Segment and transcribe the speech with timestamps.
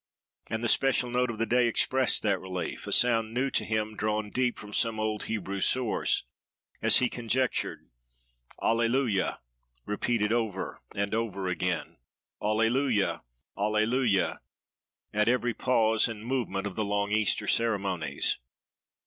[0.49, 4.31] And the special note of the day expressed that relief—a sound new to him, drawn
[4.31, 6.23] deep from some old Hebrew source,
[6.81, 7.87] as he conjectured,
[8.63, 9.41] Alleluia!
[9.85, 11.97] repeated over and over again,
[12.41, 13.21] Alleluia!
[13.55, 14.39] Alleluia!
[15.13, 18.39] at every pause and movement of the long Easter ceremonies.